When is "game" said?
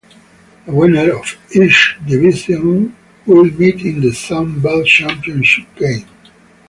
5.75-6.07